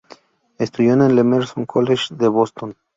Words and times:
Estudió 0.57 0.93
en 0.93 1.01
el 1.03 1.19
Emerson 1.19 1.67
College 1.67 2.15
de 2.15 2.27
Boston. 2.27 2.75